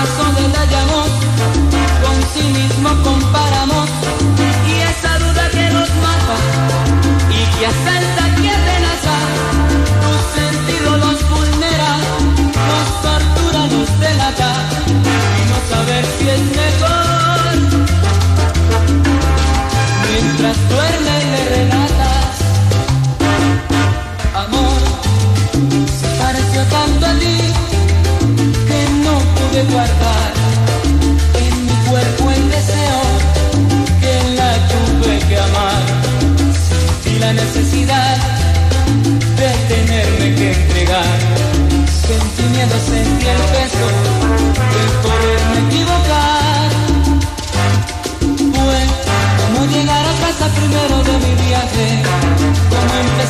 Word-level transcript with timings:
paso 0.00 0.32
detallamos, 0.32 1.08
con 2.02 2.16
sí 2.32 2.42
mismo 2.58 2.90
comparamos, 3.02 3.88
y 4.66 4.74
esa 4.90 5.18
duda 5.18 5.50
que 5.50 5.70
nos 5.70 5.90
mata, 6.06 6.36
y 7.28 7.58
que 7.58 7.66
asalta, 7.66 8.19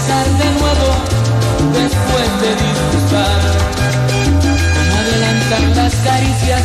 empezar 0.00 0.26
de 0.38 0.50
nuevo 0.60 0.88
después 1.72 2.28
de 2.40 2.50
disfrutar, 2.64 3.40
como 4.74 4.96
adelantar 4.96 5.76
las 5.76 5.94
caricias 5.96 6.62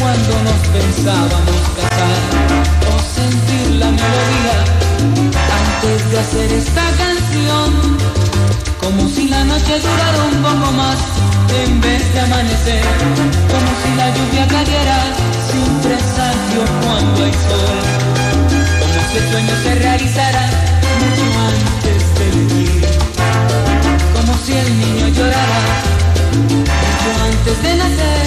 cuando 0.00 0.34
nos 0.42 0.60
pensábamos 0.74 1.62
casar, 1.78 2.18
o 2.90 2.94
sentir 3.14 3.66
la 3.76 3.90
melodía 3.90 4.56
antes 5.60 6.10
de 6.10 6.18
hacer 6.18 6.52
esta 6.52 6.84
canción, 7.02 7.98
como 8.80 9.08
si 9.08 9.28
la 9.28 9.44
noche 9.44 9.78
durara 9.78 10.24
un 10.32 10.42
poco 10.42 10.72
más 10.72 10.98
en 11.64 11.80
vez 11.80 12.12
de 12.12 12.20
amanecer, 12.20 12.84
como 13.52 13.70
si 13.82 13.94
la 13.96 14.08
lluvia 14.16 14.46
cayera 14.48 14.98
sin 15.50 15.70
presagio 15.80 16.62
cuando 16.82 17.24
hay 17.24 17.32
sol. 17.32 17.78
Como 18.80 19.10
si 19.10 19.16
el 19.18 19.30
sueño 19.30 19.54
se 19.62 19.74
realizara 19.76 20.73
como 24.14 24.38
si 24.44 24.52
el 24.52 24.78
niño 24.78 25.08
llorara 25.08 25.60
mucho 26.38 27.24
antes 27.24 27.62
de 27.62 27.76
nacer. 27.76 28.23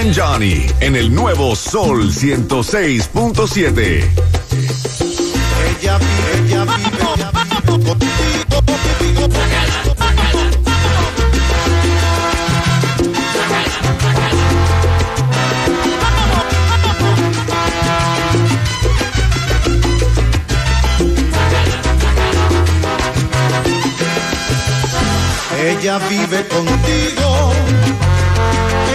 And 0.00 0.14
Johnny 0.14 0.66
en 0.80 0.96
el 0.96 1.14
nuevo 1.14 1.54
Sol 1.54 2.10
106.7. 2.10 4.08
Ella 5.80 5.98
vive, 5.98 6.38
ella 6.38 6.64
vive, 6.64 6.88
ella. 7.06 7.30
Ella 25.62 25.98
vive 26.08 26.48
contigo, 26.48 27.52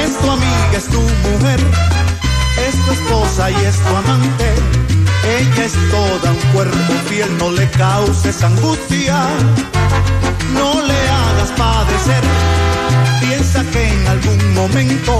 es 0.03 0.17
tu 0.19 0.31
amiga, 0.31 0.77
es 0.77 0.85
tu 0.87 1.01
mujer, 1.01 1.59
es 2.67 2.85
tu 2.85 2.91
esposa 2.91 3.51
y 3.51 3.55
es 3.55 3.75
tu 3.77 3.95
amante. 3.95 4.53
Ella 5.39 5.65
es 5.65 5.73
toda 5.89 6.31
un 6.31 6.39
cuerpo 6.53 6.93
fiel, 7.09 7.37
no 7.37 7.51
le 7.51 7.69
causes 7.71 8.43
angustia, 8.43 9.27
no 10.53 10.81
le 10.81 10.99
hagas 11.09 11.51
padecer. 11.57 12.23
Piensa 13.21 13.63
que 13.71 13.87
en 13.87 14.07
algún 14.07 14.53
momento 14.53 15.19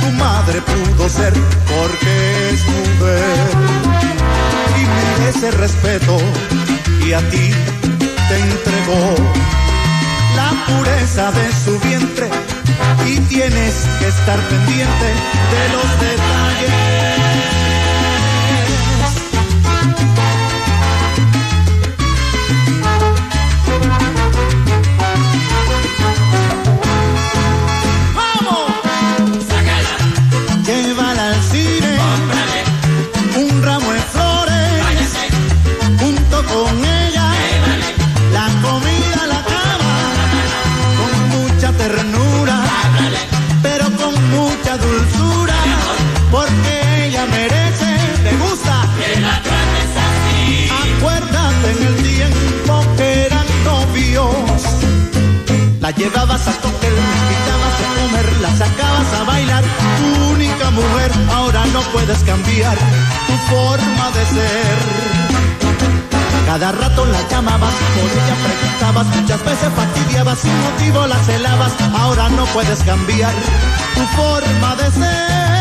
tu 0.00 0.10
madre 0.12 0.62
pudo 0.62 1.08
ser, 1.08 1.34
porque 1.68 2.50
es 2.50 2.66
mujer 2.66 3.84
y 4.80 4.84
merece 4.96 5.50
respeto 5.50 6.16
y 7.06 7.12
a 7.12 7.20
ti 7.30 7.50
te 8.28 8.38
entregó 8.38 9.14
la 10.36 10.66
pureza 10.66 11.30
de 11.32 11.52
su 11.52 11.78
vientre 11.80 12.53
y 13.06 13.18
tienes 13.20 13.74
que 13.98 14.08
estar 14.08 14.40
pendiente 14.48 15.06
de 15.06 15.72
los 15.72 16.00
detalles. 16.00 17.13
Cada 66.54 66.70
rato 66.70 67.04
la 67.06 67.20
llamabas, 67.28 67.74
por 67.96 68.04
ella 68.04 68.36
preguntabas, 68.44 69.06
muchas 69.16 69.44
veces 69.44 69.68
fastidiabas, 69.74 70.38
sin 70.38 70.56
motivo 70.62 71.04
la 71.04 71.16
celabas, 71.24 71.72
ahora 71.92 72.28
no 72.28 72.46
puedes 72.46 72.80
cambiar 72.84 73.34
tu 73.96 74.02
forma 74.16 74.76
de 74.76 74.90
ser. 74.92 75.53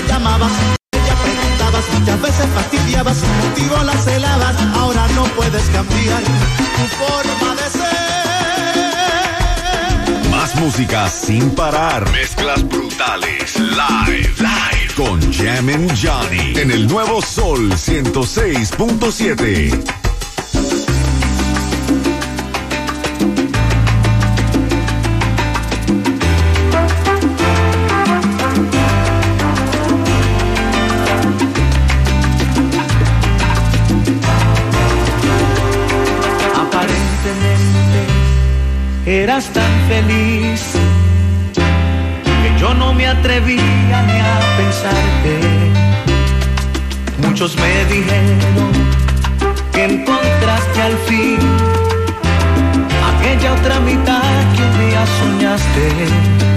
La 0.00 0.06
llamabas, 0.06 0.52
ella 0.92 1.14
preguntabas, 1.22 1.84
muchas 1.98 2.20
veces 2.20 2.46
fastidiabas, 2.54 3.16
sin 3.16 3.34
motivo 3.48 3.82
la 3.82 3.94
celabas. 3.94 4.54
Ahora 4.74 5.08
no 5.14 5.24
puedes 5.36 5.64
cambiar 5.70 6.22
tu 6.22 6.84
forma 7.00 7.54
de 7.54 7.70
ser. 7.70 7.86
Más 10.30 10.54
música 10.56 11.08
sin 11.08 11.48
parar. 11.50 12.10
Mezclas 12.10 12.68
brutales. 12.68 13.58
Live, 13.58 14.34
live 14.38 14.94
con 14.96 15.32
Jammin' 15.32 15.88
Johnny 15.96 16.58
en 16.58 16.70
el 16.70 16.86
nuevo 16.86 17.22
Sol 17.22 17.72
106.7. 17.72 20.05
eras 39.26 39.46
tan 39.52 39.72
feliz 39.88 40.62
yo 42.60 42.72
no 42.74 42.94
me 42.94 43.06
atrevía 43.06 44.02
ni 44.08 44.18
a 44.18 44.38
pensarte. 44.56 45.34
Muchos 47.22 47.56
me 47.56 47.84
dijeron 47.86 48.72
que 49.72 49.84
encontraste 49.84 50.82
al 50.82 50.96
fin 51.08 51.38
aquella 53.10 53.52
otra 53.52 53.80
mitad 53.80 54.22
que 54.54 54.62
un 54.62 54.88
día 54.88 55.04
soñaste. 55.18 56.55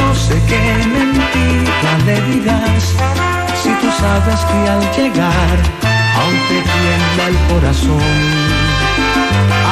No 0.00 0.14
sé 0.14 0.40
qué 0.48 0.86
mentira 0.86 1.92
le 2.06 2.20
digas 2.30 2.94
si 3.62 3.70
tú 3.80 3.88
sabes 3.98 4.40
que 4.48 4.68
al 4.68 4.82
llegar 4.96 5.56
aún 6.20 6.38
te 6.48 6.58
tiembla 6.74 7.24
el 7.28 7.36
corazón. 7.52 8.60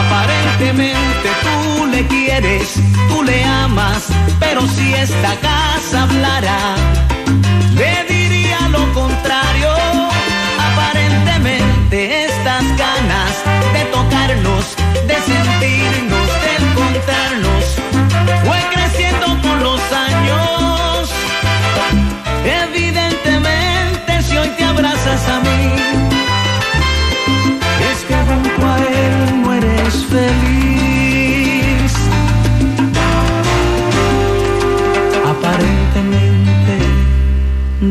Aparentemente 0.03 1.29
tú 1.45 1.87
le 1.87 2.07
quieres, 2.07 2.81
tú 3.09 3.23
le 3.23 3.45
amas, 3.45 4.09
pero 4.41 4.67
si 4.67 4.95
esta 4.95 5.35
casa 5.37 6.03
hablara, 6.03 6.59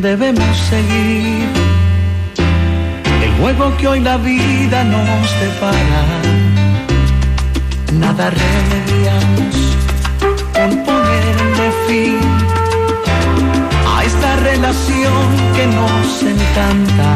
debemos 0.07 0.57
seguir 0.69 1.49
juego 3.41 3.75
que 3.77 3.87
hoy 3.89 3.99
la 3.99 4.15
vida 4.17 4.83
nos 4.85 5.39
depara. 5.41 6.03
Nada 7.99 8.29
remediamos 8.29 9.55
con 10.55 10.69
ponerle 10.85 11.67
fin 11.87 12.19
a 13.95 14.03
esta 14.05 14.35
relación 14.49 15.23
que 15.55 15.65
nos 15.77 16.23
encanta. 16.33 17.09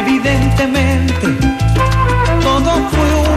Evidentemente, 0.00 1.28
todo 2.42 2.70
fue 2.92 3.08
un 3.22 3.27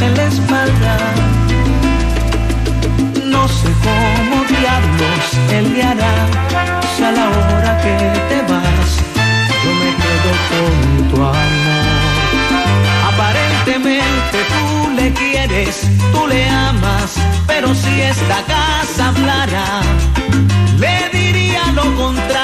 en 0.00 0.16
la 0.16 0.24
espalda. 0.24 0.96
No 3.24 3.48
sé 3.48 3.68
cómo 3.86 4.44
diablos 4.48 5.24
él 5.52 5.72
le 5.74 5.82
hará 5.82 6.14
si 6.96 7.04
a 7.04 7.12
la 7.12 7.24
hora 7.28 7.80
que 7.82 7.96
te 8.28 8.52
vas 8.52 8.90
yo 9.64 9.70
me 9.82 9.90
quedo 10.02 10.30
con 10.50 11.08
tu 11.10 11.16
amor. 11.22 11.94
Aparentemente 13.12 14.38
tú 14.52 14.90
le 14.96 15.12
quieres, 15.12 15.82
tú 16.12 16.26
le 16.26 16.48
amas, 16.48 17.14
pero 17.46 17.74
si 17.74 18.00
esta 18.00 18.42
casa 18.54 19.08
hablara, 19.08 19.66
le 20.78 21.18
diría 21.18 21.62
lo 21.74 21.94
contrario. 21.94 22.43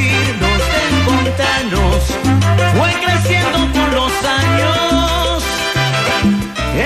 Sentirnos, 0.00 0.60
de 0.72 0.80
encontrarnos, 0.96 2.02
fue 2.76 2.90
creciendo 3.04 3.58
con 3.72 3.88
los 3.94 4.12
años. 4.40 5.44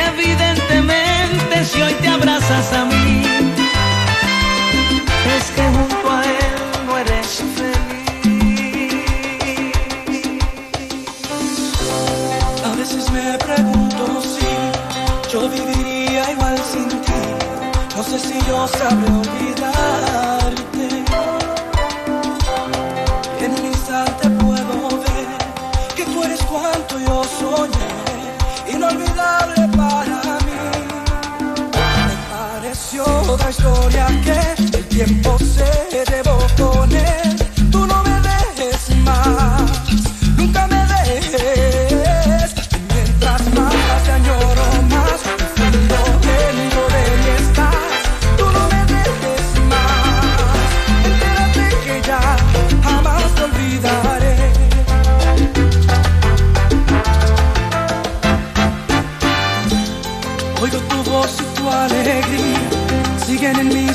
Evidentemente, 0.09 1.64
si 1.64 1.83
hoy 1.83 1.94
te 1.94 2.09
abrazas 2.09 2.73
a 2.73 2.85
mí, 2.87 3.23
es 5.37 5.50
que 5.54 5.62
junto 5.62 6.11
a 6.11 6.23
él 6.25 6.54
no 6.87 6.99
eres 6.99 7.42
feliz. 7.56 7.75
A 12.64 12.76
veces 12.76 13.11
me 13.11 13.38
pregunto 13.38 14.23
yo 15.33 15.49
viviría 15.49 16.30
igual 16.30 16.56
sin 16.73 16.88
ti. 16.88 17.12
No 17.97 18.02
sé 18.04 18.18
si 18.21 18.38
yo 18.47 18.68
sabré 18.68 19.11
olvidarte. 19.11 20.43
Para 29.76 30.38
mí. 30.46 30.58
Me 32.06 32.14
pareció 32.30 33.04
otra 33.28 33.50
historia 33.50 34.06
que 34.24 34.78
el 34.78 34.84
tiempo 34.88 35.38
se 35.38 36.04
llevó 36.10 36.38
con 36.56 36.92
él. 36.92 37.13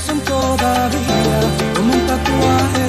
Son 0.09 0.19
todavía 0.21 1.39
como 1.75 1.93
un 1.93 2.07
tatuaje 2.07 2.88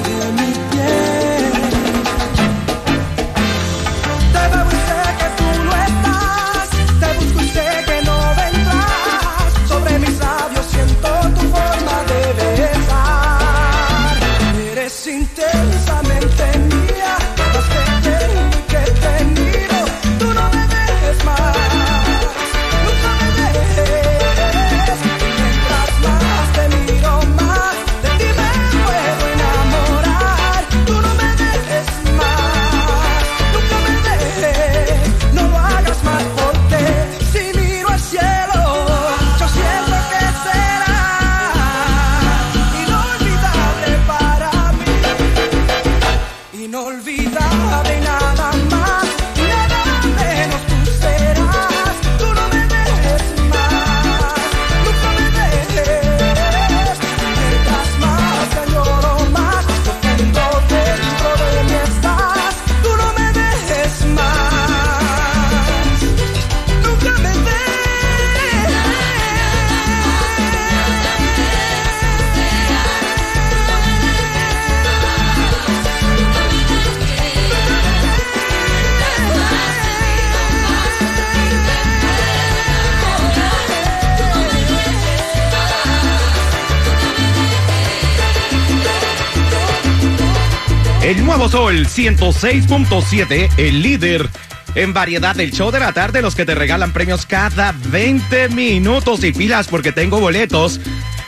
El 91.11 91.25
nuevo 91.25 91.49
Sol 91.49 91.87
106.7, 91.87 93.49
el 93.57 93.81
líder 93.81 94.29
en 94.75 94.93
variedad 94.93 95.35
del 95.35 95.51
show 95.51 95.69
de 95.69 95.81
la 95.81 95.91
tarde, 95.91 96.21
los 96.21 96.35
que 96.35 96.45
te 96.45 96.55
regalan 96.55 96.93
premios 96.93 97.25
cada 97.25 97.75
20 97.89 98.47
minutos 98.47 99.21
y 99.25 99.33
pilas 99.33 99.67
porque 99.67 99.91
tengo 99.91 100.21
boletos 100.21 100.79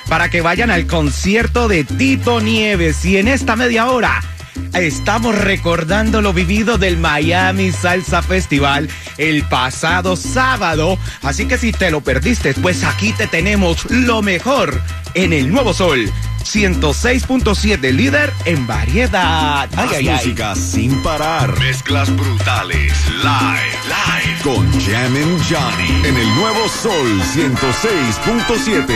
para 0.07 0.29
que 0.29 0.39
vayan 0.39 0.71
al 0.71 0.87
concierto 0.87 1.67
de 1.67 1.83
Tito 1.83 2.39
Nieves. 2.39 3.03
Y 3.03 3.17
en 3.17 3.27
esta 3.27 3.57
media 3.57 3.87
hora 3.91 4.21
estamos 4.73 5.37
recordando 5.37 6.21
lo 6.21 6.31
vivido 6.31 6.77
del 6.77 6.95
Miami 6.95 7.73
Salsa 7.73 8.21
Festival 8.21 8.87
el 9.17 9.43
pasado 9.43 10.15
sábado. 10.15 10.97
Así 11.23 11.45
que 11.45 11.57
si 11.57 11.73
te 11.73 11.91
lo 11.91 11.99
perdiste, 11.99 12.53
pues 12.53 12.85
aquí 12.85 13.11
te 13.11 13.27
tenemos 13.27 13.83
lo 13.91 14.21
mejor 14.21 14.79
en 15.13 15.33
el 15.33 15.51
nuevo 15.51 15.73
Sol 15.73 16.09
106.7, 16.43 17.91
líder 17.91 18.33
en 18.45 18.67
variedad. 18.67 19.67
Ay, 19.71 19.75
Más 19.75 19.91
ay, 19.91 20.07
ay. 20.07 20.15
música 20.15 20.55
sin 20.55 21.01
parar. 21.03 21.57
Mezclas 21.59 22.15
brutales. 22.15 22.93
Live. 23.09 23.77
Live. 23.87 24.41
Con 24.43 24.65
Jammin' 24.81 25.39
Johnny. 25.49 26.07
En 26.07 26.17
el 26.17 26.35
nuevo 26.35 26.67
Sol 26.69 27.21
106.7. 27.33 28.93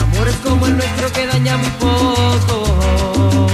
Amores 0.00 0.34
como 0.44 0.66
el 0.66 0.76
nuestro 0.76 1.12
que 1.12 1.26
daña 1.26 1.56
muy 1.56 1.70
poco. 1.80 3.46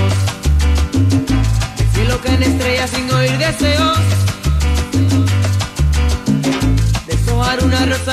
El 1.78 1.88
cielo 1.95 2.21
cae 2.23 2.35
en 2.35 2.43
estrellas 2.43 2.90
sin 2.90 3.11
oír 3.12 3.38
deseos. 3.38 3.99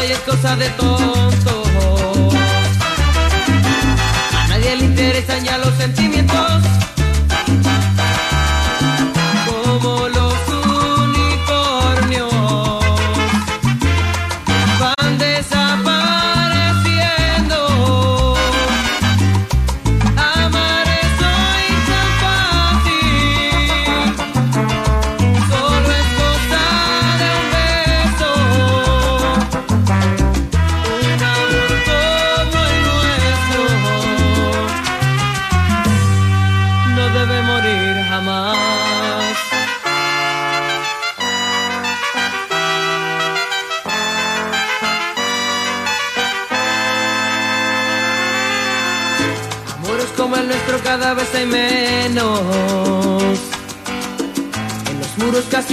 Y 0.04 0.12
es 0.12 0.20
cosa 0.20 0.58
de 0.58 0.70
tonto. 0.72 1.64
A 4.38 4.48
nadie 4.50 4.76
le 4.76 4.86
interesan 4.86 5.44
ya 5.44 5.58
los 5.58 5.74
sentimientos. 5.78 6.75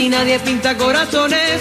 Casi 0.02 0.08
nadie 0.08 0.38
pinta 0.40 0.76
corazones. 0.76 1.60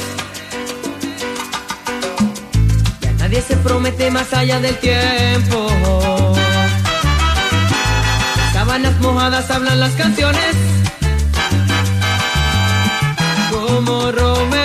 Ya 3.02 3.12
nadie 3.14 3.42
se 3.42 3.56
promete 3.58 4.10
más 4.10 4.34
allá 4.34 4.60
del 4.60 4.78
tiempo. 4.80 5.68
Las 8.82 9.00
mojadas 9.00 9.52
hablan 9.52 9.80
las 9.80 9.92
canciones. 9.92 10.56
Como 13.52 14.12
Romeo 14.12 14.61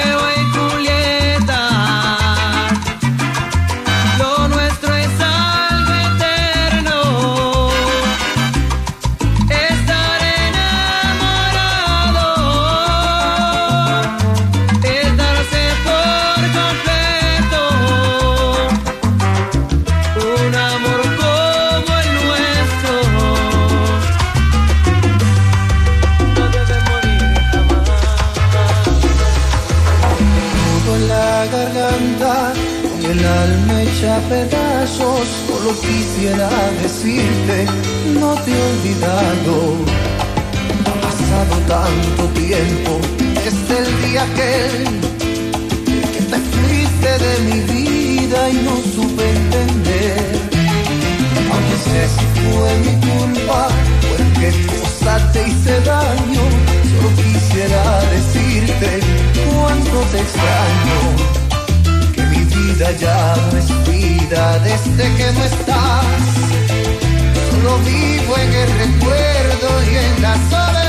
con 31.51 33.11
el 33.11 33.25
alma 33.25 33.83
hecha 33.83 34.19
pedazos. 34.29 35.27
Solo 35.47 35.71
quisiera 35.81 36.49
decirte, 36.83 37.67
no 38.19 38.35
te 38.43 38.51
he 38.51 38.63
olvidado. 38.73 39.55
Ha 40.87 40.95
pasado 41.07 41.55
tanto 41.69 42.23
tiempo 42.41 43.01
desde 43.45 43.79
el 43.79 44.03
día 44.03 44.23
aquel 44.23 44.73
que 46.13 46.23
te 46.31 46.39
fuiste 46.55 47.11
de 47.25 47.35
mi 47.49 47.61
vida 47.75 48.51
y 48.51 48.55
no 48.67 48.77
supe 48.95 49.25
entender. 49.31 50.41
Aunque 51.53 51.77
sé 51.89 52.01
si 52.17 52.27
fue 52.41 52.71
mi 52.87 52.95
culpa, 53.09 53.69
porque 54.09 54.41
qué 54.41 54.67
cosa 54.79 55.33
te 55.33 55.49
hice 55.49 55.81
daño. 55.81 56.45
Solo 56.91 57.09
quisiera 57.17 58.01
decirte 58.11 59.26
cuánto 59.57 60.01
te 60.13 60.21
extraño 60.21 61.37
vida 62.77 62.93
ya 62.93 63.35
no 63.51 63.59
es 63.59 63.69
vida 63.89 64.59
desde 64.59 65.15
que 65.17 65.33
no 65.33 65.45
estás. 65.45 66.05
Solo 67.51 67.79
vivo 67.79 68.37
en 68.37 68.53
el 68.53 68.71
recuerdo 68.79 69.83
y 69.91 69.97
en 69.97 70.23
la 70.23 70.35
soledad. 70.51 70.86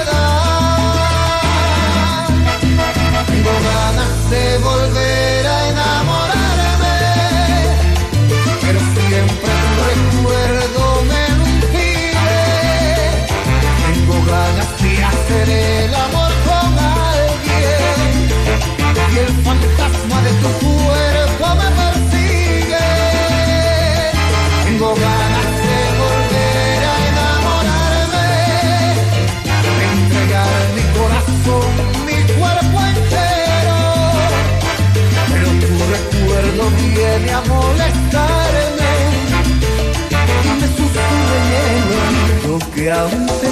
Oído 42.88 43.42
que 43.42 43.47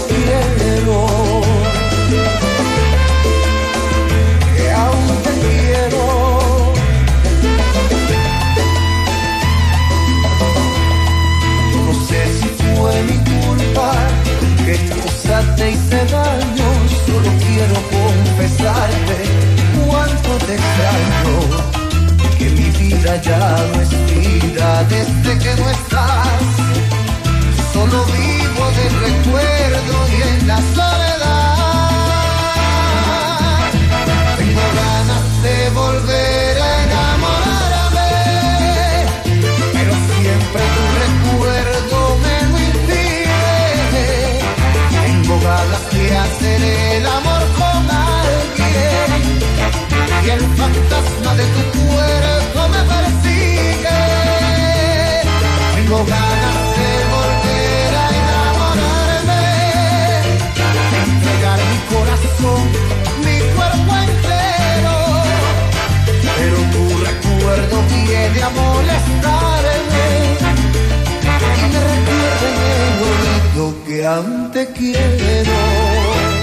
city. 46.33 46.95
Aún 74.05 74.51
te 74.51 74.68
quiero. 74.68 76.34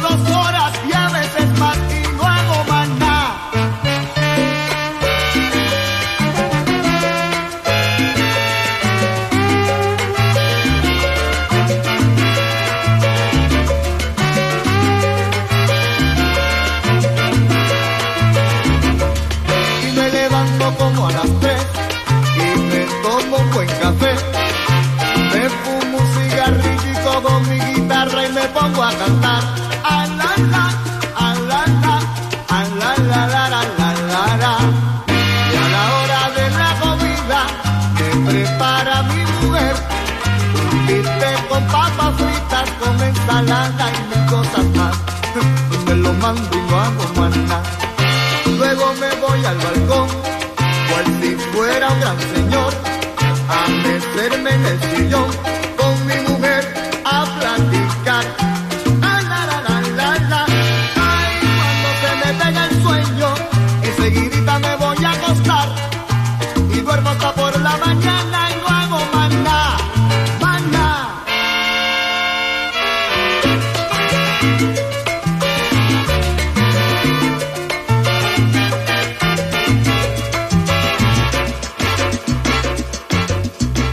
todos 0.00 0.25
con 41.48 41.66
papas 41.68 42.14
fritas, 42.16 42.70
con 42.80 43.02
ensalada 43.02 43.90
y 43.90 44.18
mil 44.18 44.26
cosas 44.26 44.64
más. 44.76 44.96
Me 45.86 45.94
lo 45.96 46.12
mando 46.14 46.56
y 46.56 46.70
no 46.70 46.80
hago 46.80 47.04
más 47.16 47.36
nada. 47.36 47.62
Luego 48.58 48.94
me 48.94 49.10
voy 49.20 49.44
al 49.44 49.58
balcón, 49.58 50.08
cual 50.88 51.06
si 51.20 51.34
fuera 51.52 51.90
un 51.90 52.00
gran 52.00 52.18
señor, 52.34 52.72
a 53.48 53.68
meterme 53.68 54.50
en 54.50 54.66
el 54.66 54.80
sillón 54.80 55.55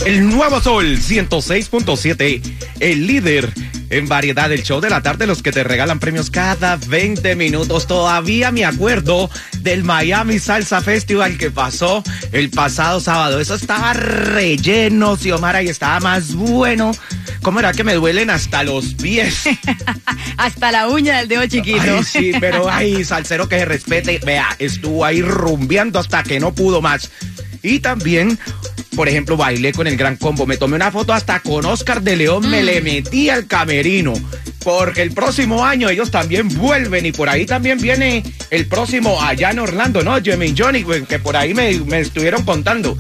El 0.06 0.30
nuevo 0.30 0.60
Sol 0.60 0.98
106.7, 0.98 2.42
el 2.82 3.08
líder 3.08 3.54
en 3.90 4.10
variedad 4.10 4.50
del 4.50 4.64
show 4.64 4.82
de 4.82 4.90
la 4.90 5.02
tarde, 5.02 5.28
los 5.28 5.42
que 5.42 5.54
te 5.54 5.64
regalan 5.64 6.00
premios 6.00 6.30
cada 6.30 6.76
20 6.76 7.36
minutos. 7.38 7.88
Todavía 7.88 8.52
me 8.52 8.66
acuerdo 8.66 9.30
del 9.60 9.86
Miami 9.86 10.40
Salsa 10.40 10.82
Festival 10.82 11.38
que 11.38 11.52
pasó 11.52 12.04
el 12.34 12.50
pasado 12.50 13.00
sábado. 13.00 13.40
Eso 13.40 13.56
estaba 13.56 13.94
relleno, 13.94 15.16
Xiomara, 15.16 15.64
y 15.64 15.70
estaba 15.70 16.02
más 16.02 16.34
bueno. 16.34 16.92
¿Cómo 17.42 17.60
era 17.60 17.72
que 17.72 17.86
me 17.86 17.94
duelen 17.94 18.30
hasta 18.30 18.64
los 18.64 18.96
pies? 18.96 19.44
Hasta 20.38 20.72
la 20.72 20.88
uña 20.88 21.20
del 21.20 21.28
dedo 21.28 21.46
chiquito. 21.46 21.82
Ay, 21.82 22.04
sí, 22.04 22.32
pero 22.40 22.70
ay, 22.70 23.04
salsero 23.04 23.48
que 23.48 23.60
se 23.60 23.66
respete. 23.66 24.20
Vea, 24.26 24.56
estuvo 24.60 25.06
ahí 25.06 25.22
rumbeando 25.22 26.00
hasta 26.00 26.24
que 26.24 26.40
no 26.40 26.54
pudo 26.54 26.82
más. 26.82 27.12
Y 27.62 27.80
también, 27.80 28.40
por 28.96 29.10
ejemplo, 29.10 29.38
bailé 29.38 29.74
con 29.74 29.88
el 29.88 29.98
gran 29.98 30.16
combo. 30.16 30.46
Me 30.46 30.58
tomé 30.58 30.76
una 30.76 30.92
foto 30.92 31.14
hasta 31.14 31.40
con 31.40 31.66
Oscar 31.66 32.02
de 32.02 32.16
León, 32.16 32.50
me 32.50 32.64
le 32.64 32.82
metí 32.82 33.30
al 33.30 33.48
camerino. 33.48 34.14
Porque 34.64 35.02
el 35.02 35.12
próximo 35.12 35.66
año 35.66 35.90
ellos 35.90 36.10
también 36.10 36.48
vuelven 36.48 37.06
y 37.06 37.12
por 37.12 37.28
ahí 37.28 37.46
también 37.46 37.80
viene 37.80 38.24
el 38.50 38.66
próximo 38.68 39.22
allá 39.22 39.52
en 39.52 39.60
Orlando, 39.60 40.04
¿no? 40.04 40.22
Jimmy 40.22 40.54
Johnny, 40.58 40.86
que 41.08 41.20
por 41.20 41.36
ahí 41.36 41.54
me, 41.54 41.78
me 41.80 42.00
estuvieron 42.00 42.44
contando. 42.44 42.96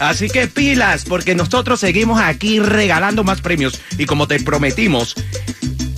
Así 0.00 0.28
que 0.28 0.46
pilas, 0.48 1.04
porque 1.04 1.34
nosotros 1.34 1.80
seguimos 1.80 2.20
aquí 2.20 2.58
regalando 2.58 3.24
más 3.24 3.40
premios. 3.40 3.80
Y 3.98 4.06
como 4.06 4.26
te 4.26 4.40
prometimos, 4.40 5.14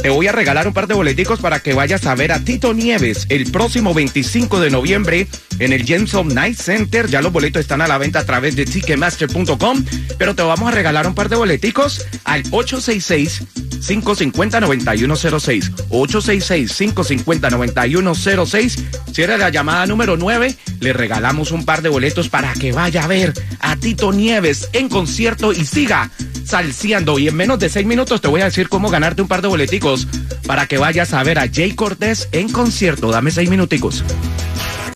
te 0.04 0.10
voy 0.10 0.26
a 0.26 0.32
regalar 0.32 0.68
un 0.68 0.74
par 0.74 0.86
de 0.86 0.92
boleticos 0.92 1.40
para 1.40 1.60
que 1.60 1.72
vayas 1.72 2.04
a 2.04 2.14
ver 2.14 2.30
a 2.30 2.44
Tito 2.44 2.74
Nieves 2.74 3.24
el 3.30 3.50
próximo 3.50 3.94
25 3.94 4.60
de 4.60 4.68
noviembre 4.68 5.26
en 5.58 5.72
el 5.72 5.86
Jensen 5.86 6.28
Night 6.28 6.58
Center. 6.58 7.08
Ya 7.08 7.22
los 7.22 7.32
boletos 7.32 7.60
están 7.60 7.80
a 7.80 7.88
la 7.88 7.96
venta 7.96 8.18
a 8.18 8.26
través 8.26 8.54
de 8.54 8.66
ticketmaster.com, 8.66 9.82
pero 10.18 10.34
te 10.34 10.42
vamos 10.42 10.68
a 10.68 10.72
regalar 10.72 11.06
un 11.06 11.14
par 11.14 11.30
de 11.30 11.36
boleticos 11.36 12.04
al 12.24 12.42
866 12.50 13.44
550-9106. 13.80 15.72
866-550-9106. 15.88 18.84
Si 19.10 19.26
la 19.26 19.48
llamada 19.48 19.86
número 19.86 20.18
9, 20.18 20.54
le 20.80 20.92
regalamos 20.92 21.50
un 21.50 21.64
par 21.64 21.80
de 21.80 21.88
boletos 21.88 22.28
para 22.28 22.52
que 22.52 22.72
vaya 22.72 23.04
a 23.04 23.06
ver 23.06 23.32
a 23.60 23.76
Tito 23.76 24.12
Nieves 24.12 24.68
en 24.74 24.90
concierto 24.90 25.54
y 25.54 25.64
siga 25.64 26.10
salseando. 26.44 27.18
Y 27.18 27.28
en 27.28 27.36
menos 27.36 27.58
de 27.58 27.68
6 27.68 27.86
minutos 27.86 28.20
te 28.20 28.28
voy 28.28 28.40
a 28.40 28.46
decir 28.46 28.68
cómo 28.68 28.90
ganarte 28.90 29.22
un 29.22 29.28
par 29.28 29.42
de 29.42 29.48
boleticos 29.48 30.06
para 30.46 30.66
que 30.66 30.78
vayas 30.78 31.12
a 31.12 31.22
ver 31.22 31.38
a 31.38 31.48
Jay 31.52 31.72
Cortés 31.72 32.28
en 32.32 32.50
concierto. 32.50 33.10
Dame 33.10 33.30
6 33.30 33.50
minuticos. 33.50 34.04